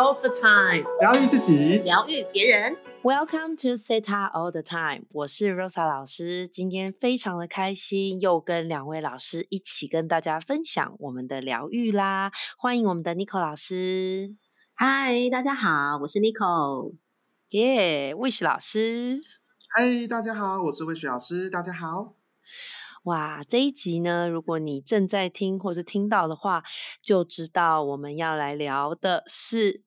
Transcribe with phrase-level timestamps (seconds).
[0.00, 2.74] all the time，疗愈自己，疗愈别人。
[3.02, 6.48] Welcome to Theta All the Time，我是 Rosa 老师。
[6.48, 12.32] 今天非常的开心，又跟两位老师一起跟大家分享我们的疗愈啦。
[12.56, 14.34] 欢迎我们的 Nico 老师，
[14.72, 16.94] 嗨，大家好，我是 Nico。
[17.50, 19.20] 耶、yeah,，Wish 老师。
[19.68, 22.14] 嗨，大家好，我是 Wish 老师，大家好。
[23.04, 26.62] 哇，这一集呢，如果你正在听或是听到的话，
[27.02, 29.82] 就知道我们要来聊的是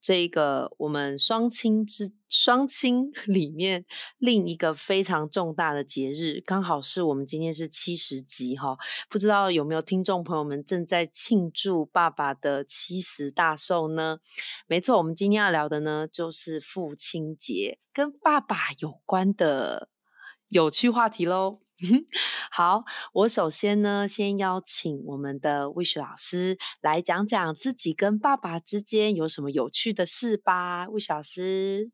[0.00, 3.84] 这个我们双亲之双亲 里面
[4.18, 8.76] 另一个非常重大的节日，刚好是我们今天是七十集哈，
[9.08, 14.18] 不知道有没有听众朋友们正在庆祝爸爸的七十大寿呢？
[14.66, 19.88] 没错，我们今天要聊的呢，就是父亲节跟爸爸有关的
[20.48, 21.63] 有趣话题喽。
[22.52, 30.88] 好，我首先呢，先邀请我们的魏雪老师来讲讲自己跟爸爸之间有什么有趣的事吧。
[30.88, 31.90] 魏老师，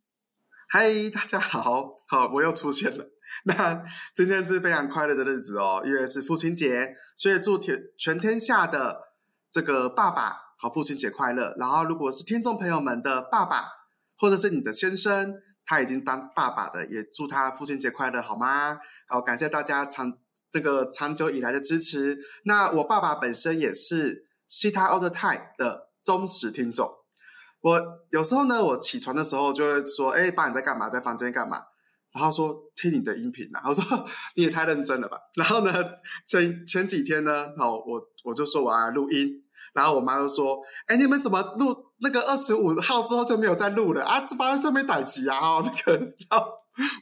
[0.68, 3.08] 嗨，大家好，好，我又出现了。
[3.44, 3.82] 那
[4.14, 9.14] 今天是非常快乐的日子哦，因为是父亲节，所以祝天全天下的
[9.50, 11.54] 这个爸爸好父亲节快乐。
[11.56, 13.68] 然后，如果是听众朋友们的爸爸，
[14.18, 15.40] 或者是你的先生。
[15.70, 18.76] 他已经当爸爸的，也祝他父亲节快乐，好吗？
[19.06, 20.18] 好，感谢大家长
[20.50, 22.18] 这个长久以来的支持。
[22.44, 26.90] 那我爸爸本身也是西塔奥特泰的忠实听众。
[27.60, 30.90] 我有时候呢，我起床的时候就会说：“哎，爸，你在干嘛？
[30.90, 31.62] 在房间干嘛？”
[32.12, 33.84] 然后说：“听你的音频啊。”我说
[34.34, 35.72] ：“你也太认真了吧。”然后呢，
[36.26, 39.44] 前前几天呢，好，我我就说我要录音。
[39.74, 44.20] 然后我妈就说：“哎，你们怎么录那个二十五号之后就没有再录了啊？
[44.20, 45.38] 这发生上面逮起啊！
[45.38, 45.92] 哦，那个，
[46.30, 46.46] 然后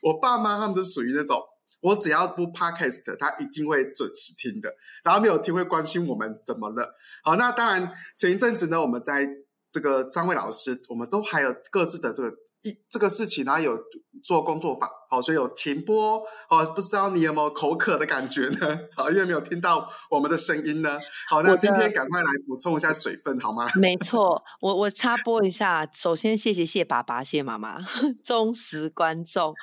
[0.02, 1.40] 我爸妈他们就属于那种，
[1.80, 4.72] 我只要不 podcast，他一定会准时听的。
[5.04, 6.94] 然后没有听会关心我们怎么了。
[7.24, 9.26] 好，那当然前一阵子呢，我们在
[9.70, 13.78] 这个三位老师，我们都还有各自的这个一这个事情，然后有
[14.22, 16.64] 做工作坊，好，所以有停播哦。
[16.74, 18.78] 不知道你有没有口渴的感觉呢？
[18.96, 20.98] 好，因为没有听到我们的声音呢。
[21.28, 23.66] 好，那今天赶快来补充一下水分，好吗？
[23.80, 27.78] 没错，我我插播一下，首先谢谢谢爸爸、谢妈妈，
[28.24, 29.54] 忠实观众，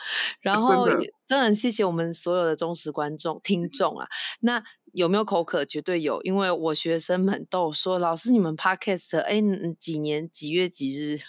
[0.41, 4.07] 然后真的真的很谢谢我们所有的忠实观众、听众啊。
[4.41, 4.63] 那
[4.93, 5.65] 有没有口渴？
[5.65, 9.41] 绝对有，因为我学生们都有说，老师你们 podcast 哎
[9.77, 11.19] 几年几月几日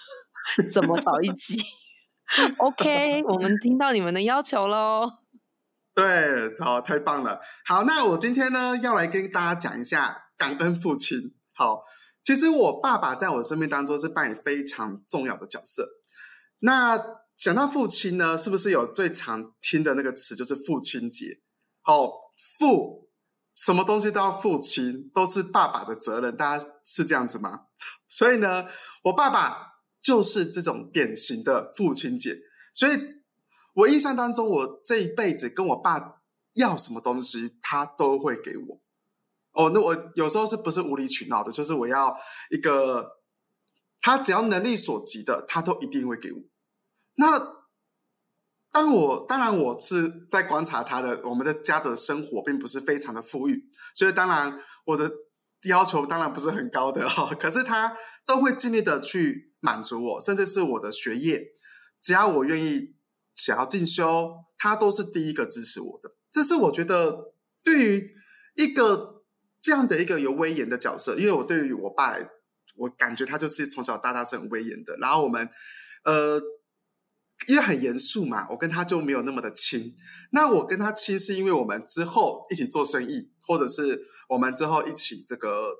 [0.72, 1.60] 怎么少一集
[2.58, 5.10] OK， 我们听到你们的要求喽。
[5.94, 7.40] 对，好，太棒了。
[7.64, 11.34] 好，那我今天呢要来跟大家讲一下感恩父亲。
[11.54, 11.84] 好，
[12.22, 15.86] 其实我爸爸在我生命当中是扮演非常重要的角色。
[16.58, 16.98] 那
[17.36, 21.40] 讲到父亲呢，是不是有最常听的那个词就是父亲节？
[21.80, 22.10] 好，
[22.58, 23.08] 父
[23.54, 27.66] 什么东西都要父亲，都是爸爸的责任，大家是这样子吗？
[28.06, 28.66] 所以呢，
[29.04, 29.75] 我爸爸
[30.06, 32.38] 就是这种典型的父亲节，
[32.72, 33.16] 所以。
[33.76, 36.22] 我印象当中，我这一辈子跟我爸
[36.54, 38.80] 要什么东西，他都会给我。
[39.52, 41.52] 哦，那我有时候是不是无理取闹的？
[41.52, 42.16] 就是我要
[42.50, 43.18] 一个，
[44.00, 46.40] 他只要能力所及的，他都一定会给我。
[47.16, 47.38] 那
[48.72, 55.10] 当我当然我是在观察他的，我们的家的生活并不是非常的富裕，所以当然我的
[55.64, 57.36] 要求当然不是很高的哈、哦。
[57.38, 61.48] 可是他都会尽力的去满足我，甚至是我的学业，
[62.00, 62.94] 只要我愿意。
[63.36, 66.16] 想要进修，他都是第一个支持我的。
[66.30, 68.10] 这是我觉得对于
[68.54, 69.22] 一个
[69.60, 72.16] 这样的一个有威严的角色，因为我对于我爸，
[72.76, 74.96] 我感觉他就是从小到大是很威严的。
[74.96, 75.46] 然后我们
[76.04, 76.40] 呃，
[77.46, 79.94] 因为很严肃嘛，我跟他就没有那么的亲。
[80.32, 85.74] 那我跟他亲是因为我们之后一起做生意，或者是我们之后一起这个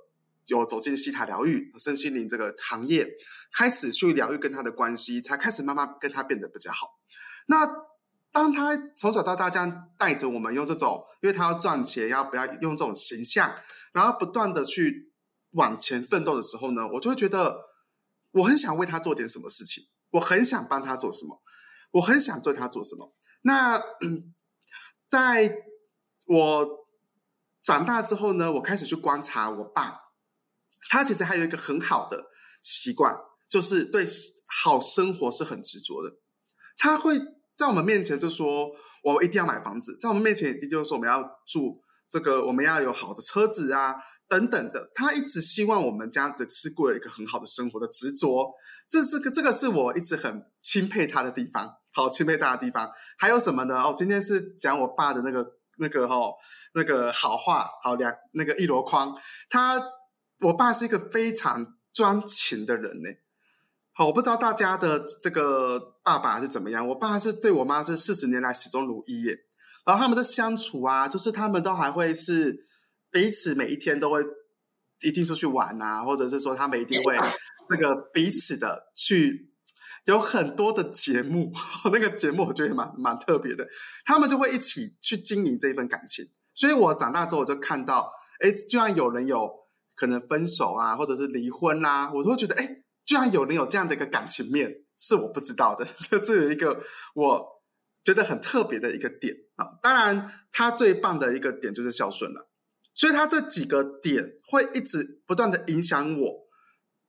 [0.47, 3.17] 有走进西塔疗愈、身心灵这个行业，
[3.53, 6.99] 开始去疗愈跟他的关系，才开始慢慢跟他变得比较好。
[7.47, 7.69] 那
[8.33, 13.55] 当他从小到大这样带着我们用这种，因为他要赚钱，要不要用这种形象，
[13.93, 15.13] 然后不断的去
[15.53, 17.61] 往前奋斗的时候呢，我就会觉得
[18.33, 21.41] 我很想为他做点什么事情，我很想帮他做什么，
[21.93, 23.15] 我很想对他做什么。
[23.43, 24.35] 那、嗯、
[25.09, 25.57] 在
[26.27, 26.87] 我
[27.63, 30.01] 长大之后呢，我开始去观察我爸，
[30.89, 32.25] 他其实还有一个很好的
[32.63, 33.17] 习惯，
[33.49, 34.05] 就是对
[34.63, 36.17] 好生活是很执着的。
[36.79, 37.19] 他会
[37.57, 38.69] 在我们面前就说
[39.03, 43.95] ：“我一定要买房子。”在我们面前，一定就是说我们要住这个，我们要有好的车子啊，
[44.29, 44.91] 等等的。
[44.95, 48.53] 他一直希望我们家的是过一个很好的生活的执着。
[48.87, 52.89] 这这个这个是我一直很钦佩他的地方，好钦佩他的地方。
[53.19, 53.83] 还有什么呢？
[53.83, 55.45] 哦，今天是讲我爸的那个
[55.79, 56.33] 那个哦
[56.75, 59.13] 那个好话，好两那个一箩筐。
[59.49, 59.83] 他
[60.41, 63.11] 我爸是一个非常专情的人呢。
[63.93, 66.87] 好，我不知道大家的这个爸爸是怎么样。
[66.89, 69.39] 我爸是对我妈是四十年来始终如一耶。
[69.87, 72.67] 然后他们的相处啊，就是他们都还会是
[73.11, 74.23] 彼此每一天都会
[75.01, 77.17] 一定出去玩啊，或者是说他们一定会
[77.69, 79.53] 这个彼此的去
[80.05, 81.51] 有很多的节目。
[81.85, 83.67] 那个节目我觉得蛮蛮特别的，
[84.05, 86.27] 他们就会一起去经营这一份感情。
[86.53, 89.51] 所以我长大之后我就看到，哎，居然有人有
[89.97, 95.85] 可能分手啊，或者是离婚啦，我都会觉得，哎，居然有人有这样的一个感情面，是我不知道的。
[96.09, 96.81] 这是有一个
[97.15, 97.57] 我。
[98.07, 102.49] 觉得很特别的一个点啊，当然他最棒的一个点就是孝顺了，
[102.95, 106.47] 所以他这几个点会一直不断的影响我，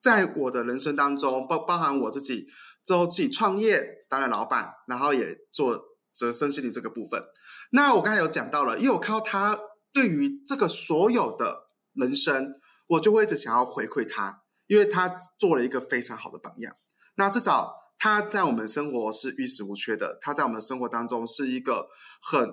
[0.01, 2.48] 在我的人生当中，包包含我自己
[2.84, 5.80] 之后自己创业当了老板，然后也做
[6.16, 7.22] 折身心灵这个部分。
[7.74, 9.60] 那我刚才有讲到了，因为我看到他
[9.94, 12.54] 对于这个所有的人生，
[12.88, 16.74] 我就会一直想要回馈他，因为他做了一个非常好的榜样。
[17.16, 17.75] 那至少。
[18.00, 21.88] 他在我们生活是衣食无缺的，他在我们生活当中是一个
[22.22, 22.48] 很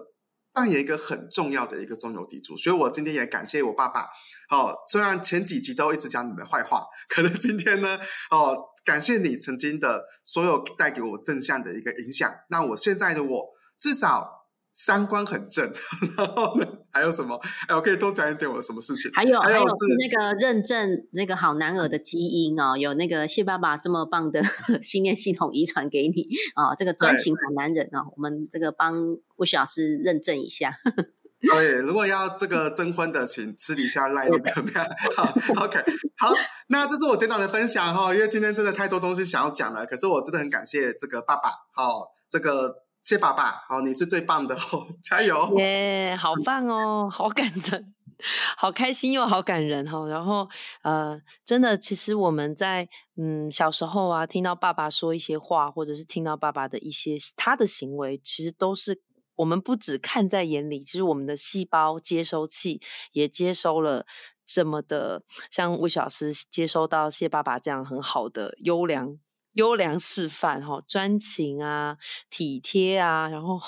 [0.55, 4.09] 扮演一个很重要的一个中流砥柱，所以我今天也感谢我爸爸。
[4.49, 7.99] 哦，虽然前几集都一直讲你们坏话，可能今天呢，
[8.31, 13.45] 哦，感谢你曾经的所有带给我正向的一个影响，那我现在的我
[13.77, 14.45] 至少。
[14.77, 15.73] 三观很正，
[16.19, 17.39] 然后呢，还有什么？
[17.67, 19.11] 哎，我可以多讲一点我什么事情？
[19.13, 24.41] 还有，还有是那个认证那个好男儿的基因哦，有那个谢爸爸这么棒的
[24.81, 28.95] 信念系统遗传给你哦，这个专情好男人哦，我们这个帮
[29.37, 30.79] 魏老师认证一下。
[31.53, 34.87] 对，如果要这个征婚的，请私底下赖那个怎么样？
[35.17, 35.25] 好
[35.65, 35.79] ，OK，
[36.17, 36.33] 好，
[36.69, 42.84] 那这是我简短的分享哈，因为今天真的太多东西想要讲了，可是我真的很感谢这个爸爸，好，这个。
[43.05, 44.57] 谢爸爸，好，你是最棒的，
[45.05, 45.55] 加油！
[45.59, 47.95] 耶，好棒哦，好感人，
[48.57, 50.07] 好开心又好感人哈。
[50.09, 50.49] 然后，
[50.83, 59.03] 呃，真的，其实我们在嗯小时候啊，听到爸爸说一些话，或者是听到爸爸的一些他的行为，其实都是
[59.37, 62.81] 我们不只看在眼里，其实我们的细胞接收器
[63.13, 64.07] 也接收了
[64.47, 69.19] 这么的，像魏老师接收到谢爸爸这样很好的优良。
[69.55, 71.97] 优良示范哈，专情啊，
[72.31, 73.61] 体贴啊，然后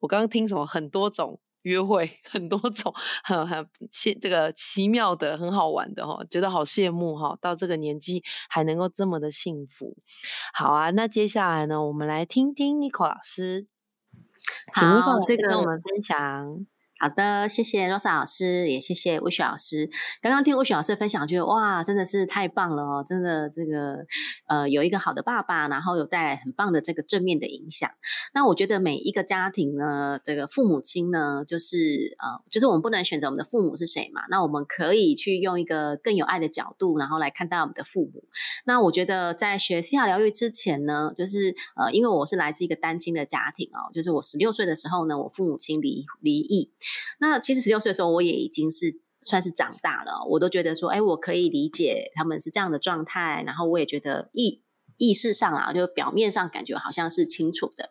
[0.00, 2.94] 我刚刚听什么很多种约会，很多种
[3.24, 9.96] 很很奇这个奇妙的，很好玩的哈，觉得好羡慕哈，到这个年纪还能够这么的幸福。
[10.54, 13.66] 好啊，那接下来呢，我们来听听 n i c o 老师，
[14.74, 16.66] 好，这个跟我们分享。
[17.02, 19.90] 好的，谢谢 Rosa 老师，也谢谢魏雪老师。
[20.20, 23.04] 刚刚听魏雪老师的分享，觉得哇，真的是太棒了哦！
[23.04, 24.06] 真的，这个
[24.46, 27.90] 呃，有一个好的爸爸，然后有带来很棒的这个正面的影响。
[28.34, 31.76] 那我觉得每一个家庭呢，这个父母亲呢，就是
[32.20, 34.22] 呃，就是我们不能选择我们的父母是谁嘛。
[34.30, 38.22] 那我们可以去用一个更有爱的角度，然后来看待我们的父母。
[38.64, 46.70] 那我觉得在学西亚疗愈之前呢，就是呃，因为我是来自一个单亲的家庭哦，就是我十六岁的时候呢，我父母亲离离异。
[47.18, 54.62] 那其实十六岁的时候，我也已经是算是长大了，我都觉得说，哎，我可以理解他们是这样的状态，然后我也觉得意
[54.98, 57.90] 意识上啊，就表面上感觉好像是清楚的。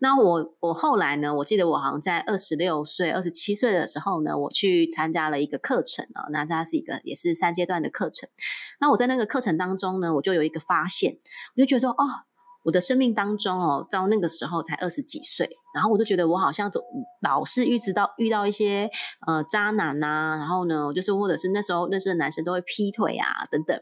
[0.00, 8.28] 那我我后来呢，我记得我好像在二十六岁、二十七岁的时候呢，我去参加了一个课程啊，那它是一个也是三阶段的课程。
[8.80, 11.18] 那我在那个课程当中呢，我就有一个发现，
[11.56, 12.27] 我就觉得说，哦。
[12.64, 16.82] 我的生命当中哦，到那个时候才二十几岁，然后我就觉得我好像总
[17.22, 18.90] 老是遇到遇到一些
[19.26, 23.80] 呃渣男呐，然后呢，就是或者是那时候认识的男生都会劈腿啊等等，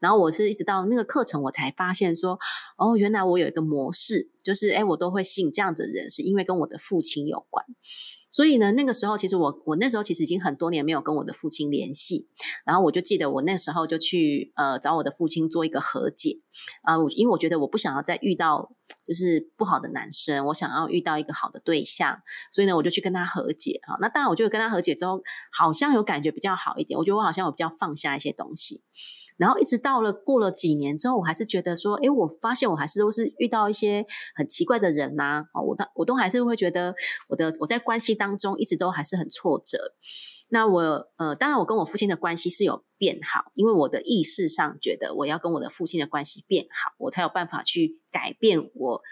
[0.00, 2.38] 然后我是一直到那个课程我才发现说，
[2.76, 7.64] 哦，原来我有一个模式，就是哎，我都会吸引这样的人，是因为跟我的父亲有关。
[8.30, 12.28] 所以呢，那个时候其实我我那时候其实已经很多年没有跟我的父亲联系，
[12.64, 16.38] 然后我就记得我那时候就去呃找我的父亲做一个和解
[16.82, 18.70] 啊，因为我觉得我不想要再遇到
[19.06, 22.20] 就是不好的男生，我想要遇到一个好的对象，
[22.52, 23.96] 所以呢我就去跟他和解啊。
[24.00, 28.82] 那当然，我就跟他和解之后，好像有感觉比较好一点，我觉得我好像有比较放下一些东西。
[29.38, 34.04] 然后一直到了过了几年之后，我还是觉得说，哎，我发现我还是都是遇到一些
[34.34, 36.94] 很奇怪的人呐，哦，我都我都还是会觉得
[37.28, 39.94] 我的我在关系当中一直都还是很挫折。
[40.50, 49.02] 那我呃，当然我跟我父亲的关系是有变好，因为我的意识上觉得我要跟我的父亲的关系变好，我才有办法去改变我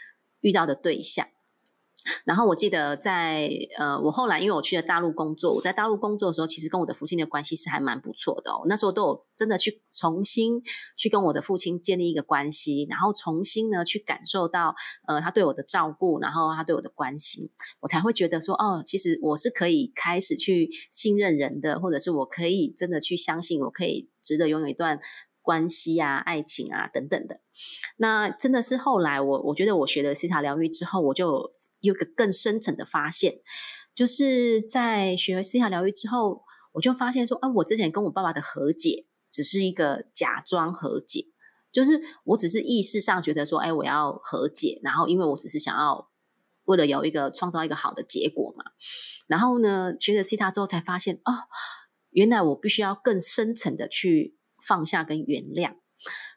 [0.40, 1.26] 遇到的对象。
[2.24, 3.48] 然后我记得在
[3.78, 8.62] 呃，我后来因为我去了大陆工作，我在大陆工作的时候，其实跟我的父亲的关系是还蛮不错的哦。
[8.66, 10.62] 那时候都有真的去重新
[10.96, 14.74] 去跟我的父亲建立一个关系，然后重新呢去感受到
[15.06, 25.00] 呃他对我的照顾，然后他对我的关心，我才会觉得说哦，其实我是可以开始去信任人的，或者是我可以真的去相信，我可以值得拥有一段。
[25.42, 27.38] 关系啊、爱情啊等等的。
[27.98, 31.52] 那真的是后来我我觉得我学了西塔疗愈之后，我就
[31.86, 33.40] 有个更深层的发现，
[33.94, 41.26] 就是在学西塔疗愈之后，我就发现说，啊，我之前跟我爸爸的和解只是一个假装和解，
[41.72, 46.10] 就是我只是意识上觉得说，哎，我要和解，然后因为我只是想要。
[46.66, 48.64] 为了有一个创造一个好的结果嘛，
[49.28, 51.46] 然后呢，学了西塔之后才发现，哦，
[52.10, 55.76] 原来我必须要更深层的去放下跟原谅。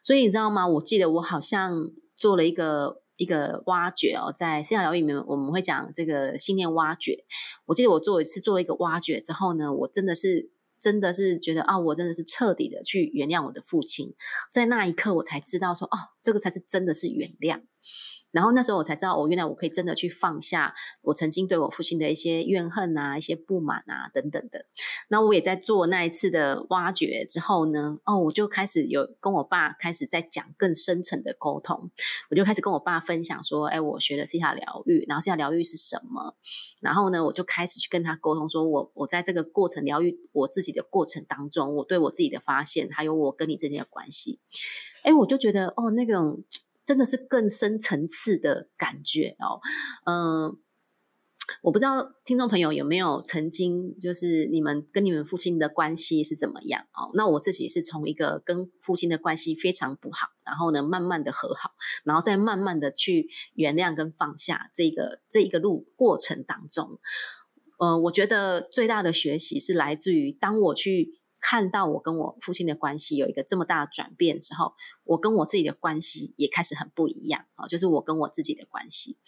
[0.04, 0.68] 所以你知道吗？
[0.68, 7.26] 我记得我好像做了一个一个挖掘哦，在线下疗愈里面，我们会讲这个信念挖掘。
[7.66, 10.50] 我记得我做一次做了一个挖掘之后呢，我真的是
[10.80, 14.14] 真的是觉得啊，我真的是彻底的去原谅我的父亲。
[14.50, 17.60] 在那一刻，我才知道说，哦，这个才是真的是原谅。
[18.32, 20.72] 然后那时候我才知道，我原来我可以真的去放下
[21.02, 24.66] 我曾经对我父亲的一些怨恨啊、一些不满啊等等的。
[25.08, 31.90] 那我也在做那一次的挖掘之后呢，哦，我就开始有跟我爸开始在讲更深层的沟通。
[32.30, 36.36] 我就开始跟我爸分享说，哎，我学的西塔疗愈，然后西塔疗愈是什么？
[36.80, 44.38] 然后呢，我就开始去跟他沟通，说我我在这个过程疗愈我自己的过程当中，我对我自己的发现，还有我跟你之间的关系。
[45.02, 46.44] 哎，我就觉得哦，那种。
[46.84, 49.60] 真的是更深层次的感觉哦，
[50.06, 50.58] 嗯，
[51.62, 57.10] 我不知道听众朋友有没有曾经，就是你们跟你们父亲的关系是怎么样哦？
[57.14, 61.72] 那我自己是从一个跟父亲的关系非常不好，然后呢，慢慢的和好，
[62.04, 66.98] 然后再慢慢的去原谅跟放下这个这一个路过程当中，
[67.78, 71.20] 呃，我觉得最大的学习是来自于当我去。
[71.40, 79.18] 看到我跟我父亲的关系有一个这么大的转变之后，我跟我自己的关系也开始很不一样啊，就是我跟我自己的关系。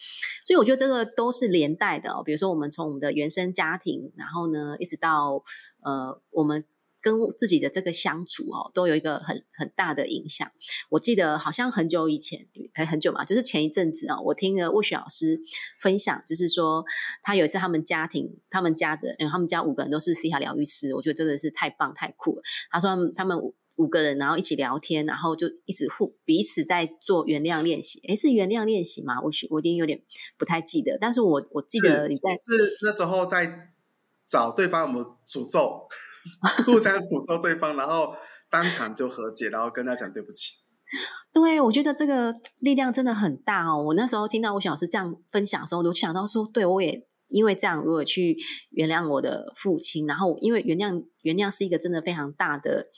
[0.44, 2.22] 所以我觉得这个都是连带的哦。
[2.22, 5.42] 比如说，我们从我们的原生家庭，然后呢，一直到
[5.82, 6.64] 呃我们。
[7.02, 10.50] 跟自己的这个相处哦，都有一个很很大的影响。
[10.88, 15.40] 我记得好像很久以前，还很久嘛，就是前一阵子啊，我听了魏雪老师
[15.80, 16.84] 分享，就是说
[17.22, 22.42] 他有一次他们家庭，他们家的，嗯，他们家五个人都是西塔疗愈师，我觉得真的是太棒太酷了。
[22.70, 28.00] 他说他们五五个人，然后一起聊天，然后就一直互彼此在做原谅练习。
[28.06, 29.20] 诶，是原谅练习吗？
[29.20, 30.00] 我我一定有点
[30.38, 33.72] 不太记得，但是我我记得你在是那时候在
[34.28, 35.88] 找对方有没有诅咒。
[36.64, 38.12] 互相诅咒对方，然后
[38.50, 40.52] 当场就和解，然后跟他讲对不起。
[41.32, 43.82] 对，我觉得这个力量真的很大哦。
[43.82, 48.36] 我那时候听到我小师这样分享的时候，我想到说，对我也因为这样，我去
[48.70, 50.06] 原谅我的父亲。
[50.06, 52.88] 然后，因为原谅原谅是一个真的非常大的，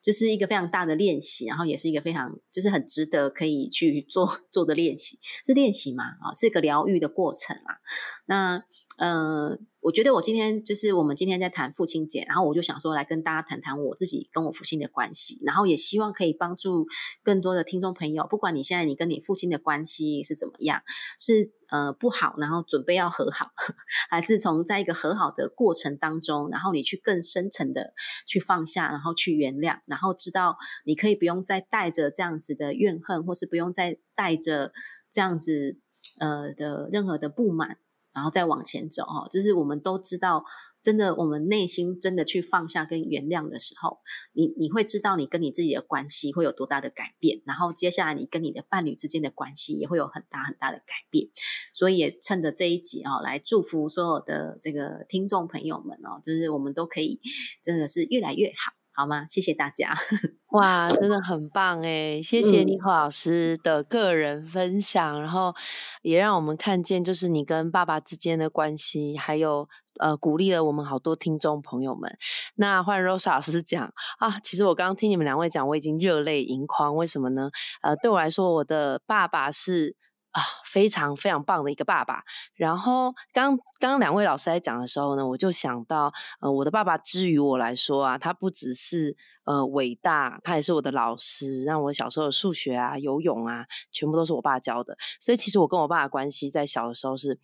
[0.00, 5.18] 就是一个非常大的练习，然后也是一个非常就是很值得可以去做做的练习。
[5.44, 6.04] 是练习嘛？
[6.04, 7.82] 啊，是一个疗愈的过程啊。
[8.26, 8.62] 那
[8.98, 9.58] 呃。
[9.80, 16.84] 我觉得我今天就是我们今天在谈父亲节，然后我就想说来跟大家谈谈我自己跟我父亲的关系，然后也希望可以帮助
[17.22, 20.82] 更多的听众朋友，不管你现在你跟你父亲的关系是怎么样，
[21.16, 23.52] 是呃不好，然后准备要和好，
[24.10, 27.94] 还是从在一个和好的过程当中，然后你去更深层的
[28.26, 34.72] 去放下，然后去原谅，然后知道你可以不用再带着这样子的怨恨，或是不用再带着
[35.10, 35.78] 这样子
[36.18, 37.78] 呃的任何的不满。
[38.18, 40.44] 然后再往前走哈，就是我们都知道，
[40.82, 43.98] 真的，我们内心真的去放下跟原谅的时候，
[44.32, 51.28] 你你会知道你跟你自己的关系会有多大的改变，然后接下来你跟你的伴侣之间的关系也会有很大很大的改变。
[51.72, 57.20] 所以也趁着这一集哦，来祝福所有的这个听众朋友们哦，就是我们都可以
[57.62, 58.77] 真的是越来越好。
[58.98, 59.24] 好吗？
[59.28, 59.94] 谢谢大家。
[60.50, 62.20] 哇，真的很棒哎！
[62.20, 65.54] 谢谢妮可老师的个人分享，然后
[66.02, 69.68] 也让我们看见，就是你跟爸爸之间的关系，还有
[70.00, 72.18] 呃，鼓励了我们好多听众朋友们。
[72.56, 76.96] 那换 Rose 老师讲啊，其实我刚刚听你们两位讲，我已经热泪盈眶。
[76.96, 77.50] 为什么呢？
[77.82, 79.94] 呃，对我来说，我的爸爸是。
[80.30, 82.22] 啊，非常非常棒的一个爸爸。
[82.54, 94.96] 然后刚刚两位老师在讲的时候呢，我就想到，呃，我的爸爸之于我来说啊，他不只是呃伟大，他也是我的老师，让我小时候的数学啊、游泳啊，全部都是我爸教的。
[95.20, 97.38] 所以其实我跟我爸的关系在小的时候是，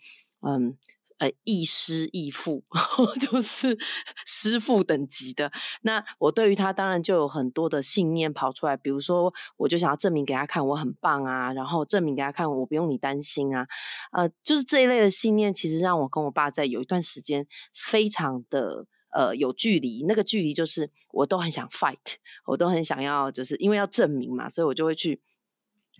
[0.46, 0.76] 嗯。
[1.18, 2.64] 呃，亦师亦父，
[3.30, 3.78] 就是
[4.26, 5.52] 师傅等级的。
[5.82, 13.68] 那我对于他当然就有很多的信念跑出来，比如说，我就想要证明给他看我很棒啊，然后证明给他看我不用你担心啊，
[14.10, 20.04] 呃，就是这一类的信念，其实让我跟我爸在有一段时间非常的呃有距离。
[20.08, 22.16] 那个距离就是我都很想 fight，
[22.46, 25.22] 我都很想要，就是因为要证明嘛，所以我就会去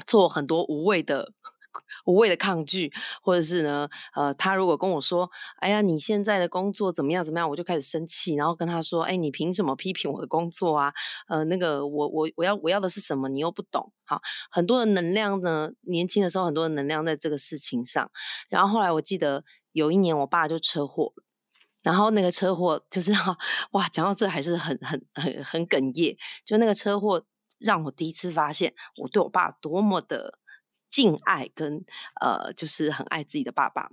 [0.08, 1.32] 做很多无谓的。
[2.06, 10.92] 无谓的抗拒，或者是呢，呃，他如果跟我说，哎呀，你现在的工作怎么样怎么样，我就开始生气，然后跟他说，哎，你凭什么批评我的工作啊？
[11.28, 13.92] 呃，那个我我我要我要的是什么，你又不懂。
[14.04, 18.10] 好，很多的能量呢，年轻的时候很多的能量在这个事情上。
[18.48, 21.24] 然后后来我记得有一年我爸就车祸了，
[21.82, 23.36] 然后那个车祸就是哈，
[23.72, 27.24] 哇，讲到这还是很很很很哽咽，就那个车祸。
[27.60, 30.40] 让我第一次发现我对我爸多么的
[30.94, 31.84] 敬爱，跟
[32.20, 33.90] 呃，就是很爱自己的爸爸。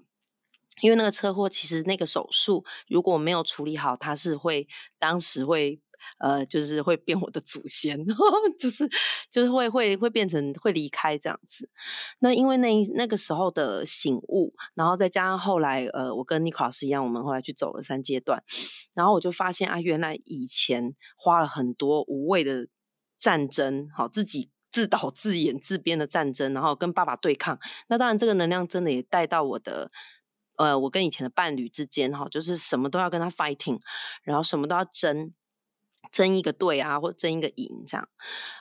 [0.81, 4.67] 因为那个车祸，其实那个手术如果没有处理好，他是会
[5.00, 5.81] 当时会
[6.20, 7.98] 呃，就是会变我的祖先，
[8.60, 8.88] 就是
[9.31, 11.72] 就是会会会变成会离开这样子。
[12.20, 18.43] 那因为那那个时候的醒悟，然后再加上后来呃，我跟尼克老师一样，我们后来去走了三阶段，
[18.93, 22.67] 然后我就发现啊，原来以前花了很多无谓的。
[23.24, 27.59] 战争，好，自己自导自演自编的战争，然后跟爸爸对抗。
[27.87, 29.91] 那当然，这个能量真的也带到我的，
[30.55, 33.79] 呃，我跟以前的伴侣之间，哈，就是什么都要跟他 fighting，
[34.23, 35.33] 然后什么都要争，
[36.11, 38.07] 争一个对啊，或争一个赢，这样。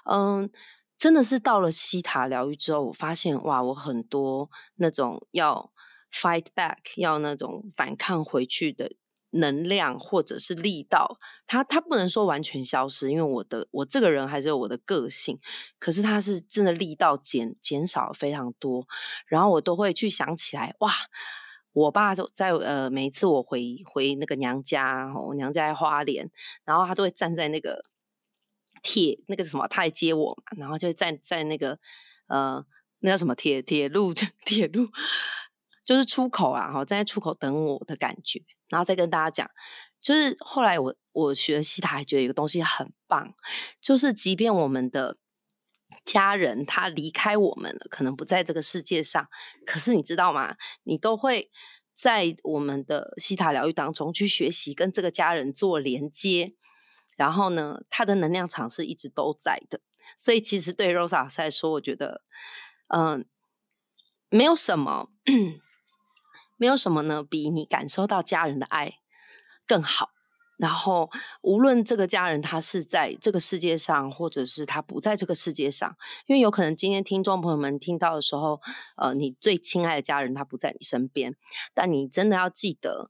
[0.04, 0.50] 嗯，
[0.98, 5.72] 真的是到了西塔疗愈之后，我发现哇，我很多那种要
[6.12, 8.92] fight back，要那种反抗回去的。
[9.32, 15.38] 能量或者是力道，它它不能说完全消失，因为我的我这个人还是有我的个性，
[15.78, 18.87] 可是它是真的力道减减少非常多，
[19.26, 20.92] 然后我都会去想起来，哇，
[21.72, 26.28] 我爸就在呃每一次我回回那个娘家，我娘家在花莲，
[26.64, 27.82] 然后他都会站在那个
[28.82, 31.78] 铁那个什么，他来接我嘛，然后就站在那个
[32.26, 32.66] 呃
[32.99, 34.12] 那叫什么铁铁路
[34.44, 34.88] 铁路。
[35.90, 39.50] 就是出口啊，哈，在出口等我的感觉，然后再跟大家讲，
[40.00, 43.35] 就是后来我我学西塔，还觉得一个东西很棒，
[43.80, 45.16] 就是即便我们的
[46.04, 49.28] 家人他离开我们了，可能不在这个世界上，
[49.66, 50.54] 可是你知道吗？
[50.85, 51.50] 你都会
[51.97, 56.54] 在我们的西塔疗愈当中去学习跟这个家人做连接，
[57.16, 59.80] 然后呢，他的能量场是一直都在的，
[60.16, 62.23] 所以其实对 Rosa 来说，我觉得，
[62.86, 63.26] 嗯，
[64.28, 65.08] 没有什么。
[66.60, 68.96] 没有什么呢，比你感受到家人的爱
[69.66, 70.10] 更好。
[70.58, 71.08] 然后，
[71.40, 75.96] 无论这个家人他是在这个世界上，或者是他不在这个世界上，
[76.26, 78.60] 因为有可能今天听众朋友们听到的时候，
[78.99, 81.34] 呃，你最亲爱的家人他不在你身边，
[81.73, 83.08] 但你真的要记得，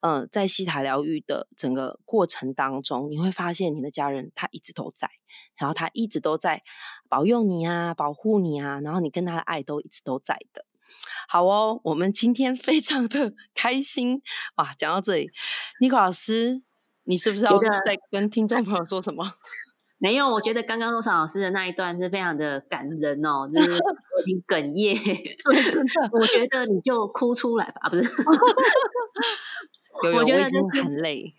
[0.00, 5.08] 呃，在西塔疗愈的整个过程当中，你会发现你的家人他一直都在，
[5.56, 6.60] 然后他一直都在
[7.08, 10.66] 保佑你啊，保护你啊，然后你跟他的爱都一直都在的。
[11.28, 14.22] 好哦，我们今天非常的 开心
[14.56, 14.74] 哇！
[14.76, 15.30] 讲到这里，
[15.80, 16.62] 尼克老师，
[17.04, 19.32] 你是不是要再跟听众朋友说什么？
[19.98, 24.94] 没有，我觉得刚刚洛莎老师的那一段是非常的感人哦，就是已经哽咽。
[25.70, 28.08] 真的，我觉得你就哭出来吧，不是？
[30.16, 31.32] 我觉得就是很累。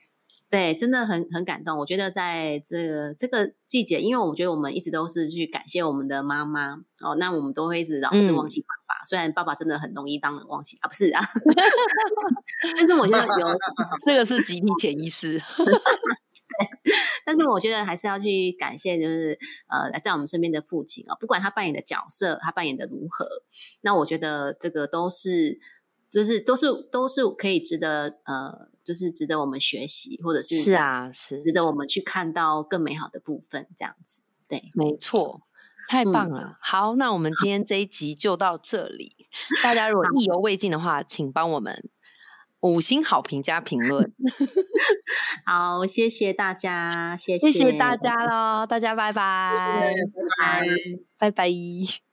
[0.53, 1.79] 对，真的很很感动。
[1.79, 9.03] 我觉得在这个这个季节，因为我觉得我们一直都是去感谢我们的妈妈哦，那我们都会一直老是忘记爸爸。
[9.03, 11.25] 虽然爸爸真的很容易当人忘记啊，不是啊，
[12.77, 13.47] 但是我觉得有
[14.05, 15.41] 这个是集体潜意识。
[17.25, 19.35] 但是我觉得还是要去感谢，就是
[19.67, 23.27] 呃，在我们身边的父亲啊，不管他扮演的角色，他扮演的如何，
[23.81, 25.57] 那我觉得这个都是，
[26.11, 28.71] 就是都是都是可以值得呃。
[28.83, 35.41] 就是值得我们学习，或者是是啊，是值得我们去看到更美好的部分，这样子，对，没错，
[35.87, 36.57] 太棒了。
[36.61, 39.27] 好，那我们今天这一集就到这里。
[39.63, 41.89] 大家如果意犹未尽的话，请帮我们
[42.59, 44.13] 五星好评加评论。
[45.45, 49.95] 好，谢谢大家，谢谢大家喽，大家拜拜，拜
[50.39, 50.65] 拜，
[51.17, 52.03] 拜拜。